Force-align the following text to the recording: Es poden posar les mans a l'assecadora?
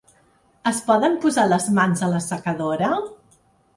Es 0.69 0.79
poden 0.87 1.19
posar 1.25 1.45
les 1.51 1.67
mans 1.81 2.03
a 2.07 2.11
l'assecadora? 2.15 2.91